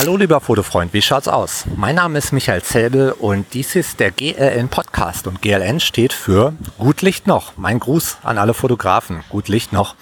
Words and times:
Hallo 0.00 0.16
lieber 0.16 0.40
Fotofreund, 0.40 0.94
wie 0.94 1.02
schaut's 1.02 1.28
aus? 1.28 1.66
Mein 1.76 1.96
Name 1.96 2.16
ist 2.16 2.32
Michael 2.32 2.62
Zelbel 2.62 3.12
und 3.12 3.52
dies 3.52 3.76
ist 3.76 4.00
der 4.00 4.10
GLN 4.10 4.70
Podcast 4.70 5.26
und 5.26 5.42
GLN 5.42 5.78
steht 5.78 6.14
für 6.14 6.54
Gut 6.78 7.02
Licht 7.02 7.26
noch. 7.26 7.52
Mein 7.58 7.78
Gruß 7.80 8.16
an 8.22 8.38
alle 8.38 8.54
Fotografen, 8.54 9.22
Gut 9.28 9.48
Licht 9.48 9.74
noch. 9.74 9.96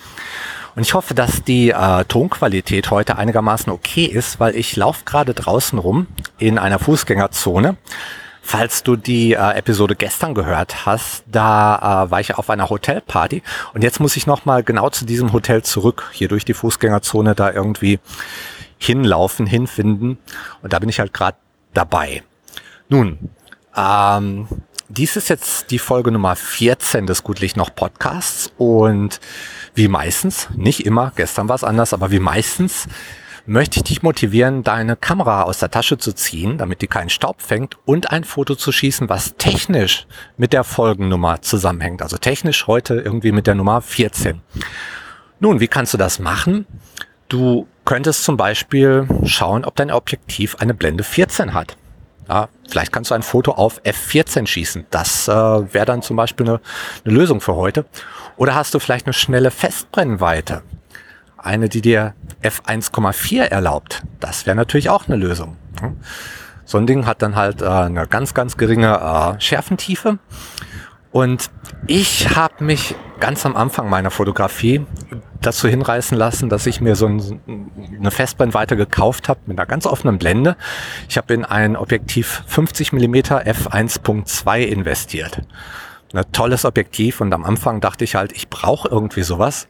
Und 0.77 0.83
ich 0.83 0.95
hoffe, 0.95 1.15
dass 1.15 1.43
die 1.43 1.71
äh, 1.71 2.05
Tonqualität 2.05 2.93
heute 2.93 3.19
einigermaßen 3.19 3.73
okay 3.73 4.05
ist, 4.05 4.39
weil 4.39 4.55
ich 4.55 4.77
laufe 4.77 5.05
gerade 5.05 5.35
draußen 5.35 5.81
rum 5.81 6.07
in 6.39 6.61
einer 6.61 6.79
Fußgängerzone. 6.79 7.77
Falls 8.41 8.85
du 8.85 8.95
die 8.95 9.33
äh, 9.33 9.57
Episode 9.57 9.97
gestern 9.97 10.33
gehört 10.33 10.87
hast, 10.87 11.25
da 11.27 12.05
äh, 12.07 12.11
war 12.13 12.21
ich 12.21 12.37
auf 12.37 12.51
einer 12.51 12.71
Hotelparty 12.71 13.43
und 13.75 13.83
jetzt 13.83 13.99
muss 13.99 14.17
ich 14.17 14.29
nochmal 14.29 14.63
genau 14.63 14.91
zu 14.91 15.05
diesem 15.05 15.33
Hotel 15.33 15.65
zurück, 15.65 16.09
hier 16.13 16.29
durch 16.29 16.45
die 16.45 16.55
Fußgängerzone 16.55 17.35
da 17.35 17.51
irgendwie 17.51 17.99
hinlaufen, 18.79 19.47
hinfinden. 19.47 20.19
Und 20.63 20.73
da 20.73 20.79
bin 20.79 20.89
ich 20.89 21.01
halt 21.01 21.13
gerade 21.13 21.37
dabei. 21.75 22.23
Nun, 22.89 23.19
ähm, 23.77 24.49
dies 24.89 25.17
ist 25.17 25.29
jetzt 25.29 25.71
die 25.71 25.79
Folge 25.79 26.11
Nummer 26.11 26.35
14 26.35 27.07
des 27.07 27.23
Gutlich 27.23 27.57
noch 27.57 27.75
Podcasts 27.75 28.51
und 28.57 29.21
wie 29.75 29.89
meistens, 29.89 30.49
nicht 30.57 30.87
immer, 30.87 31.13
gestern 31.15 31.49
war 31.49 31.57
es 31.57 31.65
anders, 31.65 31.93
aber 31.93 32.11
wie 32.11 32.21
meistens 32.21 32.89
möchte 33.49 33.79
ich 33.79 33.85
dich 33.85 34.03
motivieren, 34.03 34.63
deine 34.63 34.97
Kamera 34.97 35.43
aus 35.43 35.59
der 35.59 35.71
Tasche 35.71 35.99
zu 35.99 36.15
ziehen, 36.15 36.59
damit 36.59 36.83
die 36.83 36.87
keinen 36.87 37.09
Staub 37.09 37.41
fängt 37.41 37.77
und 37.87 38.11
ein 38.11 38.25
Foto 38.25 38.55
zu 38.55 38.73
schießen, 38.73 39.09
was 39.09 39.37
technisch 39.37 40.07
mit 40.37 40.53
der 40.53 40.65
Folgennummer 40.65 41.41
zusammenhängt. 41.43 42.03
Also 42.03 42.19
technisch 42.19 42.67
heute 42.67 42.95
irgendwie 42.95 43.33
mit 43.33 43.47
der 43.47 43.55
Nummer 43.55 43.81
14. 43.81 44.41
Nun, 45.41 45.61
wie 45.61 45.69
kannst 45.69 45.95
du 45.95 45.99
das 45.99 46.19
machen? 46.19 46.67
Du 47.29 47.67
könntest 47.89 48.23
zum 48.23 48.37
Beispiel 48.37 49.09
schauen, 49.25 49.65
ob 49.65 49.75
dein 49.77 49.91
Objektiv 49.91 50.57
eine 50.57 50.75
Blende 50.75 51.03
14 51.03 51.55
hat. 51.55 51.79
Ja, 52.29 52.51
vielleicht 52.69 52.93
kannst 52.93 53.11
du 53.11 53.15
ein 53.15 53.23
Foto 53.23 53.53
auf 53.53 53.81
F14 53.83 54.47
schießen. 54.47 54.85
Das 54.91 55.27
äh, 55.27 55.33
wäre 55.33 55.87
dann 55.87 56.03
zum 56.03 56.15
Beispiel 56.15 56.47
eine, 56.47 56.61
eine 57.07 57.15
Lösung 57.15 57.41
für 57.41 57.55
heute. 57.55 57.87
Oder 58.37 58.55
hast 58.55 58.75
du 58.75 58.79
vielleicht 58.79 59.07
eine 59.07 59.15
schnelle 59.15 59.51
Festbrennweite? 59.51 60.61
Eine, 61.39 61.71
die 61.71 61.81
dir 61.81 62.13
F1,4 62.43 63.45
erlaubt. 63.45 64.03
Das 64.21 64.45
wäre 64.45 64.55
natürlich 64.55 64.91
auch 64.91 65.09
eine 65.09 65.17
Lösung. 65.17 65.57
So 66.67 66.77
ein 66.77 66.87
Ding 66.87 67.07
hat 67.07 67.23
dann 67.23 67.37
halt 67.37 67.63
äh, 67.63 67.69
eine 67.69 68.07
ganz, 68.07 68.35
ganz 68.35 68.59
geringe 68.59 68.99
äh, 69.39 69.41
Schärfentiefe. 69.41 70.19
Und 71.11 71.49
ich 71.87 72.37
habe 72.37 72.65
mich 72.65 72.95
ganz 73.21 73.45
am 73.47 73.57
Anfang 73.57 73.89
meiner 73.89 74.11
Fotografie 74.11 74.85
dazu 75.41 75.69
hinreißen 75.69 76.17
lassen, 76.17 76.49
dass 76.49 76.67
ich 76.67 76.81
mir 76.81 76.97
so 76.97 77.07
ein, 77.07 77.71
eine 77.99 78.11
Festbrennweite 78.11 78.77
gekauft 78.77 79.29
habe 79.29 79.41
mit 79.47 79.59
einer 79.59 79.67
ganz 79.67 79.87
offenen 79.87 80.19
Blende. 80.19 80.57
Ich 81.09 81.17
habe 81.17 81.35
in 81.35 81.45
ein 81.45 81.77
Objektiv 81.77 82.43
50 82.47 82.93
mm 82.93 83.15
f1.2 83.15 84.61
investiert. 84.61 85.43
Ein 86.13 86.25
tolles 86.33 86.65
Objektiv 86.65 87.21
und 87.21 87.33
am 87.35 87.45
Anfang 87.45 87.81
dachte 87.81 88.05
ich 88.05 88.15
halt, 88.15 88.33
ich 88.33 88.49
brauche 88.49 88.89
irgendwie 88.89 89.23
sowas 89.23 89.69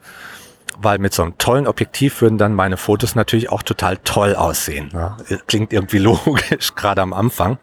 weil 0.80 0.98
mit 0.98 1.12
so 1.12 1.22
einem 1.22 1.36
tollen 1.38 1.66
Objektiv 1.66 2.20
würden 2.20 2.38
dann 2.38 2.54
meine 2.54 2.76
Fotos 2.76 3.14
natürlich 3.14 3.50
auch 3.50 3.62
total 3.62 3.98
toll 3.98 4.34
aussehen. 4.34 4.90
Ja, 4.92 5.16
klingt 5.46 5.72
irgendwie 5.72 5.98
logisch, 5.98 6.74
gerade 6.74 7.02
am 7.02 7.12
Anfang. 7.12 7.58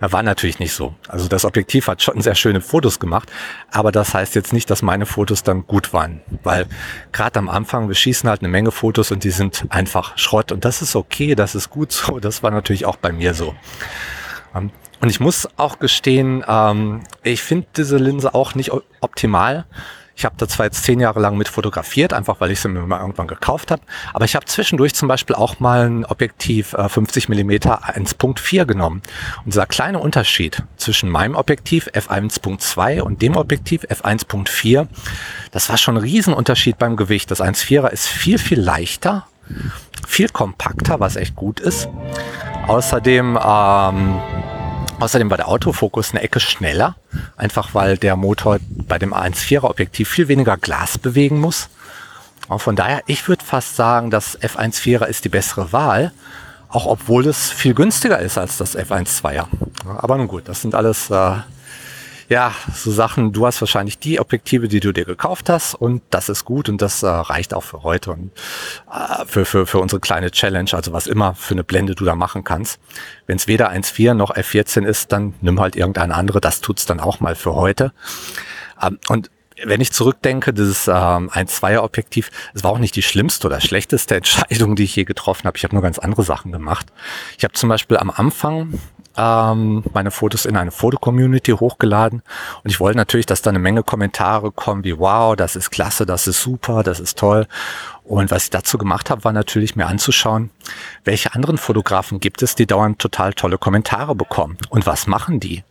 War 0.00 0.22
natürlich 0.22 0.58
nicht 0.58 0.74
so. 0.74 0.94
Also 1.08 1.28
das 1.28 1.44
Objektiv 1.44 1.88
hat 1.88 2.02
schon 2.02 2.20
sehr 2.20 2.34
schöne 2.34 2.60
Fotos 2.60 3.00
gemacht, 3.00 3.30
aber 3.70 3.92
das 3.92 4.14
heißt 4.14 4.34
jetzt 4.34 4.52
nicht, 4.52 4.70
dass 4.70 4.82
meine 4.82 5.06
Fotos 5.06 5.42
dann 5.42 5.66
gut 5.66 5.92
waren, 5.92 6.20
weil 6.42 6.66
gerade 7.12 7.38
am 7.38 7.48
Anfang, 7.48 7.88
wir 7.88 7.94
schießen 7.94 8.28
halt 8.28 8.40
eine 8.40 8.48
Menge 8.48 8.70
Fotos 8.70 9.10
und 9.10 9.24
die 9.24 9.30
sind 9.30 9.64
einfach 9.70 10.18
Schrott 10.18 10.52
und 10.52 10.64
das 10.64 10.82
ist 10.82 10.94
okay, 10.94 11.34
das 11.34 11.54
ist 11.54 11.70
gut 11.70 11.92
so. 11.92 12.20
Das 12.20 12.42
war 12.42 12.50
natürlich 12.50 12.84
auch 12.84 12.96
bei 12.96 13.12
mir 13.12 13.34
so. 13.34 13.54
Ähm, 14.54 14.70
und 15.00 15.08
ich 15.08 15.18
muss 15.18 15.48
auch 15.56 15.80
gestehen, 15.80 16.44
ähm, 16.46 17.02
ich 17.24 17.42
finde 17.42 17.66
diese 17.76 17.96
Linse 17.96 18.34
auch 18.34 18.54
nicht 18.54 18.70
optimal. 19.00 19.64
Ich 20.16 20.24
habe 20.24 20.34
da 20.38 20.46
zwar 20.46 20.66
jetzt 20.66 20.84
zehn 20.84 21.00
Jahre 21.00 21.20
lang 21.20 21.36
mit 21.36 21.48
fotografiert, 21.48 22.12
einfach 22.12 22.40
weil 22.40 22.50
ich 22.50 22.60
sie 22.60 22.68
mir 22.68 22.80
mal 22.80 23.00
irgendwann 23.00 23.26
gekauft 23.26 23.70
habe, 23.70 23.82
aber 24.12 24.24
ich 24.24 24.34
habe 24.34 24.44
zwischendurch 24.46 24.94
zum 24.94 25.08
Beispiel 25.08 25.34
auch 25.34 25.60
mal 25.60 25.88
ein 25.88 26.04
Objektiv 26.04 26.74
äh, 26.74 26.88
50 26.88 27.28
mm 27.28 27.50
1.4 27.50 28.64
genommen. 28.64 29.02
Und 29.44 29.54
dieser 29.54 29.66
kleine 29.66 29.98
Unterschied 29.98 30.62
zwischen 30.76 31.08
meinem 31.08 31.34
Objektiv 31.34 31.88
f1.2 31.88 33.00
und 33.00 33.22
dem 33.22 33.36
Objektiv 33.36 33.84
f1.4, 33.84 34.86
das 35.50 35.68
war 35.68 35.78
schon 35.78 35.96
ein 35.96 36.02
Riesenunterschied 36.02 36.78
beim 36.78 36.96
Gewicht. 36.96 37.30
Das 37.30 37.40
1.4er 37.40 37.88
ist 37.88 38.06
viel, 38.06 38.38
viel 38.38 38.60
leichter, 38.60 39.26
viel 40.06 40.28
kompakter, 40.28 41.00
was 41.00 41.16
echt 41.16 41.36
gut 41.36 41.60
ist. 41.60 41.88
Außerdem 42.66 43.38
ähm, 43.42 44.20
Außerdem 45.02 45.30
war 45.30 45.36
der 45.36 45.48
Autofokus 45.48 46.12
eine 46.12 46.22
Ecke 46.22 46.38
schneller, 46.38 46.94
einfach 47.36 47.74
weil 47.74 47.98
der 47.98 48.14
Motor 48.14 48.58
bei 48.86 49.00
dem 49.00 49.12
1.4er 49.12 49.64
Objektiv 49.64 50.08
viel 50.08 50.28
weniger 50.28 50.56
Glas 50.56 50.96
bewegen 50.96 51.40
muss. 51.40 51.68
Und 52.46 52.60
von 52.60 52.76
daher, 52.76 53.02
ich 53.06 53.26
würde 53.26 53.44
fast 53.44 53.74
sagen, 53.74 54.12
das 54.12 54.40
F1.4er 54.40 55.06
ist 55.06 55.24
die 55.24 55.28
bessere 55.28 55.72
Wahl, 55.72 56.12
auch 56.68 56.86
obwohl 56.86 57.26
es 57.26 57.50
viel 57.50 57.74
günstiger 57.74 58.20
ist 58.20 58.38
als 58.38 58.58
das 58.58 58.78
F1.2er. 58.78 59.46
Aber 59.84 60.16
nun 60.18 60.28
gut, 60.28 60.44
das 60.46 60.62
sind 60.62 60.76
alles 60.76 61.10
äh, 61.10 61.34
ja, 62.28 62.54
so 62.74 62.90
Sachen, 62.90 63.32
du 63.32 63.46
hast 63.46 63.60
wahrscheinlich 63.60 63.98
die 63.98 64.20
Objektive, 64.20 64.68
die 64.68 64.80
du 64.80 64.92
dir 64.92 65.04
gekauft 65.04 65.48
hast 65.48 65.74
und 65.74 66.02
das 66.10 66.28
ist 66.28 66.44
gut 66.44 66.68
und 66.68 66.82
das 66.82 67.02
äh, 67.02 67.06
reicht 67.06 67.54
auch 67.54 67.62
für 67.62 67.82
heute 67.82 68.12
und 68.12 68.32
äh, 68.92 69.24
für, 69.26 69.44
für, 69.44 69.66
für 69.66 69.78
unsere 69.78 70.00
kleine 70.00 70.30
Challenge, 70.30 70.70
also 70.72 70.92
was 70.92 71.06
immer 71.06 71.34
für 71.34 71.54
eine 71.54 71.64
Blende 71.64 71.94
du 71.94 72.04
da 72.04 72.14
machen 72.14 72.44
kannst. 72.44 72.80
Wenn 73.26 73.36
es 73.36 73.46
weder 73.46 73.70
1.4 73.70 74.14
noch 74.14 74.34
F14 74.34 74.84
ist, 74.84 75.12
dann 75.12 75.34
nimm 75.40 75.60
halt 75.60 75.76
irgendeine 75.76 76.14
andere, 76.14 76.40
das 76.40 76.60
tut's 76.60 76.86
dann 76.86 77.00
auch 77.00 77.20
mal 77.20 77.34
für 77.34 77.54
heute. 77.54 77.92
Ähm, 78.80 78.98
und 79.08 79.30
wenn 79.64 79.80
ich 79.80 79.92
zurückdenke, 79.92 80.52
dieses 80.52 80.88
ähm, 80.88 81.30
1-2er 81.30 81.80
Objektiv, 81.80 82.30
es 82.54 82.64
war 82.64 82.70
auch 82.70 82.78
nicht 82.78 82.96
die 82.96 83.02
schlimmste 83.02 83.46
oder 83.46 83.60
schlechteste 83.60 84.16
Entscheidung, 84.16 84.76
die 84.76 84.84
ich 84.84 84.96
je 84.96 85.04
getroffen 85.04 85.44
habe. 85.44 85.56
Ich 85.56 85.64
habe 85.64 85.74
nur 85.74 85.82
ganz 85.82 85.98
andere 85.98 86.22
Sachen 86.22 86.52
gemacht. 86.52 86.86
Ich 87.38 87.44
habe 87.44 87.54
zum 87.54 87.68
Beispiel 87.68 87.96
am 87.96 88.10
Anfang 88.10 88.78
ähm, 89.16 89.84
meine 89.92 90.10
Fotos 90.10 90.44
in 90.44 90.56
eine 90.56 90.70
Foto-Community 90.70 91.52
hochgeladen 91.52 92.22
und 92.62 92.70
ich 92.70 92.80
wollte 92.80 92.96
natürlich, 92.96 93.26
dass 93.26 93.42
da 93.42 93.50
eine 93.50 93.58
Menge 93.58 93.82
Kommentare 93.82 94.52
kommen 94.52 94.84
wie 94.84 94.98
wow, 94.98 95.36
das 95.36 95.56
ist 95.56 95.70
klasse, 95.70 96.06
das 96.06 96.26
ist 96.26 96.40
super, 96.42 96.82
das 96.82 97.00
ist 97.00 97.18
toll. 97.18 97.46
Und 98.04 98.30
was 98.30 98.44
ich 98.44 98.50
dazu 98.50 98.78
gemacht 98.78 99.10
habe, 99.10 99.24
war 99.24 99.32
natürlich 99.32 99.76
mir 99.76 99.86
anzuschauen, 99.86 100.50
welche 101.04 101.34
anderen 101.34 101.58
Fotografen 101.58 102.20
gibt 102.20 102.42
es, 102.42 102.54
die 102.54 102.66
dauernd 102.66 102.98
total 102.98 103.32
tolle 103.32 103.58
Kommentare 103.58 104.14
bekommen 104.14 104.58
und 104.70 104.86
was 104.86 105.06
machen 105.06 105.40
die? 105.40 105.64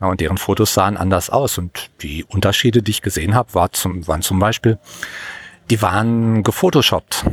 Ja, 0.00 0.08
und 0.08 0.20
deren 0.20 0.36
Fotos 0.36 0.74
sahen 0.74 0.96
anders 0.96 1.30
aus 1.30 1.58
und 1.58 1.90
die 2.02 2.24
Unterschiede, 2.24 2.82
die 2.82 2.90
ich 2.90 3.02
gesehen 3.02 3.34
habe, 3.34 3.54
war 3.54 3.72
zum, 3.72 4.06
waren 4.06 4.22
zum 4.22 4.38
Beispiel, 4.38 4.78
die 5.70 5.80
waren 5.80 6.42
gefotoshoppt. 6.42 7.24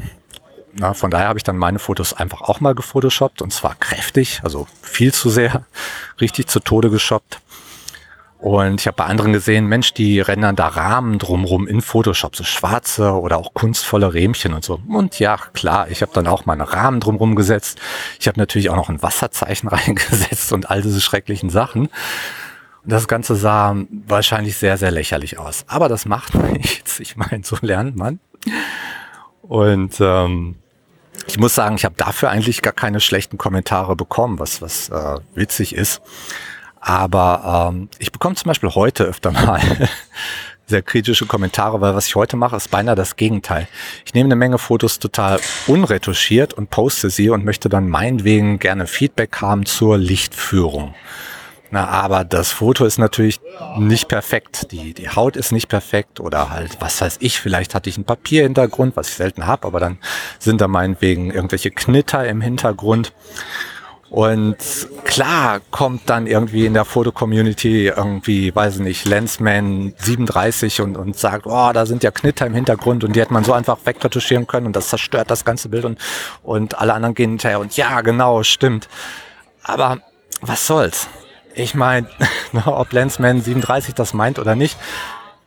Na, 0.76 0.94
von 0.94 1.12
daher 1.12 1.28
habe 1.28 1.38
ich 1.38 1.44
dann 1.44 1.58
meine 1.58 1.80
Fotos 1.80 2.14
einfach 2.14 2.42
auch 2.42 2.60
mal 2.60 2.74
gefotoshoppt 2.74 3.42
und 3.42 3.54
zwar 3.54 3.76
kräftig, 3.76 4.42
also 4.44 4.68
viel 4.82 5.14
zu 5.14 5.30
sehr, 5.30 5.66
richtig 6.22 6.48
zu 6.48 6.60
Tode 6.60 6.90
geshoppt. 6.90 7.40
Und 8.44 8.82
ich 8.82 8.88
habe 8.88 8.98
bei 8.98 9.06
anderen 9.06 9.32
gesehen, 9.32 9.68
Mensch, 9.68 9.94
die 9.94 10.20
rennen 10.20 10.58
da 10.58 10.68
Rahmen 10.68 11.18
drumrum 11.18 11.66
in 11.66 11.82
Photoshop, 11.82 12.36
so 12.36 12.44
schwarze 12.44 13.14
oder 13.14 13.38
auch 13.38 13.54
kunstvolle 13.54 14.14
Rähmchen 14.14 14.54
und 14.54 14.66
so. 14.66 14.82
Und 14.90 15.18
ja, 15.20 15.38
klar, 15.54 15.90
ich 15.90 16.02
habe 16.02 16.12
dann 16.14 16.28
auch 16.28 16.46
meine 16.46 16.74
Rahmen 16.74 17.00
drumrum 17.00 17.36
gesetzt. 17.36 17.80
Ich 18.20 18.28
habe 18.28 18.38
natürlich 18.38 18.70
auch 18.70 18.76
noch 18.76 18.90
ein 18.90 19.02
Wasserzeichen 19.02 19.70
reingesetzt 19.70 20.52
und 20.52 20.70
all 20.70 20.82
diese 20.82 21.00
schrecklichen 21.00 21.50
Sachen. 21.50 21.84
Und 21.84 22.92
das 22.92 23.08
Ganze 23.08 23.38
sah 23.38 23.78
wahrscheinlich 24.08 24.58
sehr, 24.58 24.78
sehr 24.78 24.92
lächerlich 24.92 25.40
aus. 25.40 25.64
Aber 25.68 25.88
das 25.88 26.06
macht 26.06 26.36
nichts. 26.52 27.00
Ich 27.00 27.16
meine, 27.16 27.46
so 27.46 27.56
lernt 27.62 27.96
man. 27.96 28.20
Und 29.42 29.96
ähm, 30.02 30.58
ich 31.28 31.40
muss 31.40 31.56
sagen, 31.56 31.76
ich 31.76 31.86
habe 31.86 31.96
dafür 31.98 32.30
eigentlich 32.30 32.62
gar 32.62 32.74
keine 32.74 33.00
schlechten 33.00 33.38
Kommentare 33.38 33.96
bekommen, 33.96 34.40
was, 34.40 34.62
was 34.62 34.90
äh, 34.90 35.20
witzig 35.36 35.76
ist. 35.76 36.02
Aber 36.80 37.72
ähm, 37.74 37.90
ich 38.00 38.12
bekomme 38.12 38.36
zum 38.36 38.50
Beispiel 38.50 38.70
heute 38.72 39.06
öfter 39.06 39.32
mal 39.32 39.62
sehr 40.66 40.82
kritische 40.82 41.26
Kommentare, 41.26 41.82
weil 41.82 41.96
was 41.96 42.08
ich 42.08 42.16
heute 42.16 42.36
mache, 42.36 42.56
ist 42.56 42.72
beinahe 42.72 42.96
das 42.96 43.16
Gegenteil. 43.16 43.68
Ich 44.06 44.14
nehme 44.14 44.28
eine 44.28 44.36
Menge 44.36 44.58
Fotos 44.58 45.00
total 45.00 45.40
unretuschiert 45.68 46.54
und 46.54 46.70
poste 46.70 47.10
sie 47.10 47.30
und 47.30 47.46
möchte 47.46 47.70
dann 47.70 47.90
meinetwegen 47.90 48.60
gerne 48.60 48.88
Feedback 48.88 49.42
haben 49.42 49.66
zur 49.66 49.98
Lichtführung. 49.98 50.94
Na, 51.74 51.88
aber 51.88 52.24
das 52.24 52.52
Foto 52.52 52.86
ist 52.86 53.00
natürlich 53.00 53.42
nicht 53.80 54.08
perfekt. 54.08 54.72
Die, 54.72 54.94
die 54.94 55.10
Haut 55.10 55.36
ist 55.36 55.52
nicht 55.52 55.70
perfekt 55.70 56.20
oder 56.20 56.52
halt, 56.52 56.78
was 56.82 57.02
weiß 57.02 57.18
ich, 57.20 57.40
vielleicht 57.40 57.74
hatte 57.74 57.90
ich 57.90 57.98
einen 57.98 58.06
Papierhintergrund, 58.06 58.96
was 58.96 59.10
ich 59.10 59.16
selten 59.16 59.48
habe, 59.48 59.66
aber 59.66 59.80
dann 59.80 59.98
sind 60.38 60.62
da 60.62 60.68
meinetwegen 60.68 61.32
irgendwelche 61.32 61.72
Knitter 61.72 62.28
im 62.28 62.42
Hintergrund. 62.42 63.12
Und 64.12 64.58
klar 65.04 65.62
kommt 65.72 66.12
dann 66.12 66.28
irgendwie 66.28 66.68
in 66.68 66.76
der 66.76 66.86
Foto-Community 66.86 67.88
irgendwie, 67.88 68.56
weiß 68.56 68.76
ich 68.76 68.82
nicht, 68.82 69.06
Lensman 69.06 69.96
37 69.98 70.80
und, 70.82 70.96
und 70.96 71.18
sagt, 71.18 71.48
oh, 71.48 71.72
da 71.74 71.88
sind 71.88 72.04
ja 72.04 72.12
Knitter 72.12 72.46
im 72.46 72.54
Hintergrund 72.54 73.04
und 73.04 73.16
die 73.16 73.20
hätte 73.20 73.34
man 73.34 73.44
so 73.44 73.52
einfach 73.52 73.80
wegretuschieren 73.84 74.46
können 74.46 74.68
und 74.68 74.76
das 74.76 74.90
zerstört 74.90 75.32
das 75.32 75.44
ganze 75.44 75.70
Bild 75.70 75.86
und, 75.86 75.98
und 76.44 76.78
alle 76.78 76.94
anderen 76.94 77.16
gehen 77.16 77.32
hinterher 77.32 77.60
und 77.60 77.76
ja, 77.76 78.02
genau, 78.02 78.44
stimmt. 78.44 78.88
Aber 79.64 80.02
was 80.42 80.68
soll's? 80.68 81.10
Ich 81.56 81.76
meine, 81.76 82.08
ob 82.66 82.92
Lensman 82.92 83.42
37 83.42 83.94
das 83.94 84.14
meint 84.14 84.40
oder 84.40 84.56
nicht, 84.56 84.78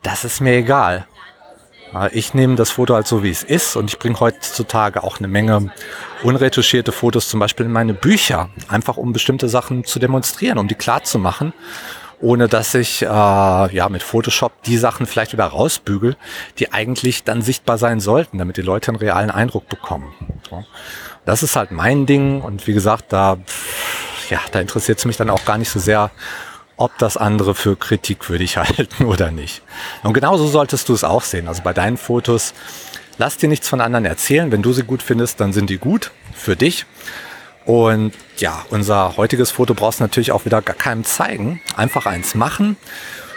das 0.03 0.23
ist 0.23 0.41
mir 0.41 0.53
egal. 0.53 1.07
Ich 2.11 2.33
nehme 2.33 2.55
das 2.55 2.69
Foto 2.69 2.95
halt 2.95 3.07
so, 3.07 3.23
wie 3.23 3.29
es 3.29 3.43
ist 3.43 3.75
und 3.75 3.89
ich 3.89 3.97
bringe 3.97 4.19
heutzutage 4.19 5.03
auch 5.03 5.19
eine 5.19 5.27
Menge 5.29 5.71
unretuschierte 6.21 6.91
Fotos 6.91 7.29
zum 7.29 7.39
Beispiel 7.39 7.65
in 7.65 7.71
meine 7.71 7.93
Bücher, 7.93 8.49
einfach 8.67 8.97
um 8.97 9.13
bestimmte 9.13 9.47
Sachen 9.47 9.85
zu 9.85 9.97
demonstrieren, 9.97 10.57
um 10.57 10.67
die 10.67 10.75
klar 10.75 11.03
zu 11.03 11.17
machen, 11.17 11.53
ohne 12.19 12.49
dass 12.49 12.73
ich 12.75 13.03
äh, 13.03 13.05
ja 13.05 13.87
mit 13.89 14.03
Photoshop 14.03 14.63
die 14.63 14.77
Sachen 14.77 15.05
vielleicht 15.05 15.33
wieder 15.33 15.45
rausbügel, 15.45 16.17
die 16.59 16.73
eigentlich 16.73 17.23
dann 17.23 17.41
sichtbar 17.41 17.77
sein 17.77 17.99
sollten, 17.99 18.37
damit 18.37 18.57
die 18.57 18.61
Leute 18.63 18.89
einen 18.89 18.97
realen 18.97 19.31
Eindruck 19.31 19.69
bekommen. 19.69 20.13
Das 21.25 21.41
ist 21.41 21.55
halt 21.55 21.71
mein 21.71 22.05
Ding 22.05 22.41
und 22.41 22.67
wie 22.67 22.73
gesagt, 22.73 23.13
da 23.13 23.37
ja, 24.29 24.39
da 24.51 24.59
interessiert 24.59 24.99
es 24.99 25.05
mich 25.05 25.17
dann 25.17 25.29
auch 25.29 25.45
gar 25.45 25.57
nicht 25.57 25.69
so 25.69 25.79
sehr, 25.79 26.11
ob 26.77 26.97
das 26.97 27.17
andere 27.17 27.55
für 27.55 27.75
kritikwürdig 27.75 28.57
halten 28.57 29.05
oder 29.05 29.31
nicht. 29.31 29.61
Und 30.03 30.13
genauso 30.13 30.47
solltest 30.47 30.89
du 30.89 30.93
es 30.93 31.03
auch 31.03 31.23
sehen. 31.23 31.47
Also 31.47 31.63
bei 31.63 31.73
deinen 31.73 31.97
Fotos, 31.97 32.53
lass 33.17 33.37
dir 33.37 33.49
nichts 33.49 33.67
von 33.67 33.81
anderen 33.81 34.05
erzählen. 34.05 34.51
Wenn 34.51 34.61
du 34.61 34.73
sie 34.73 34.83
gut 34.83 35.01
findest, 35.01 35.39
dann 35.39 35.53
sind 35.53 35.69
die 35.69 35.77
gut 35.77 36.11
für 36.33 36.55
dich. 36.55 36.85
Und 37.65 38.13
ja, 38.37 38.65
unser 38.69 39.17
heutiges 39.17 39.51
Foto 39.51 39.73
brauchst 39.73 39.99
du 39.99 40.05
natürlich 40.05 40.31
auch 40.31 40.45
wieder 40.45 40.61
gar 40.61 40.75
keinem 40.75 41.03
zeigen. 41.03 41.59
Einfach 41.75 42.05
eins 42.05 42.33
machen, 42.33 42.77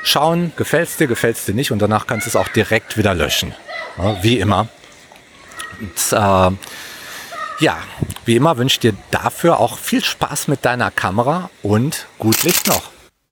schauen, 0.05 0.53
gefällt's 0.57 0.99
dir, 0.99 1.09
gefällt's 1.09 1.47
dir 1.47 1.55
nicht 1.55 1.73
und 1.73 1.81
danach 1.81 2.07
kannst 2.07 2.27
du 2.27 2.31
es 2.31 2.37
auch 2.37 2.47
direkt 2.47 2.97
wieder 2.97 3.13
löschen. 3.13 3.55
Ja, 3.99 4.23
wie 4.23 4.39
immer. 4.39 4.69
Und, 5.81 6.13
äh, 6.13 6.57
ja, 7.61 7.79
wie 8.25 8.37
immer 8.37 8.57
wünsche 8.59 8.75
ich 8.75 8.81
dir 8.81 8.95
dafür 9.11 9.61
auch 9.61 9.79
viel 9.79 10.03
Spaß 10.03 10.49
mit 10.49 10.65
deiner 10.65 10.91
Kamera 10.91 11.51
und 11.63 12.07
gut 12.19 12.43
Licht 12.43 12.67
noch. 12.67 12.91